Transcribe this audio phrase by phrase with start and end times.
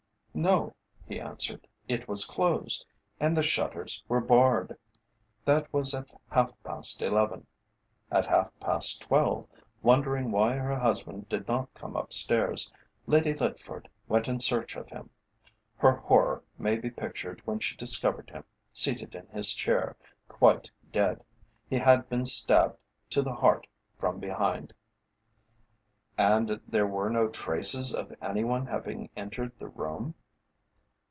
[0.33, 0.73] "No,"
[1.05, 2.85] he answered; "it was closed,
[3.19, 4.77] and the shutters were barred.
[5.43, 7.45] That was at half past eleven.
[8.09, 9.45] At half past twelve,
[9.83, 12.71] wondering why her husband did not come upstairs,
[13.07, 15.09] Lady Litford went in search of him.
[15.75, 19.97] Her horror may be pictured when she discovered him, seated in his chair,
[20.29, 21.25] quite dead.
[21.69, 22.77] He had been stabbed
[23.09, 23.67] to the heart
[23.99, 24.73] from behind."
[26.17, 30.15] "And were there no traces of any one having entered the room?"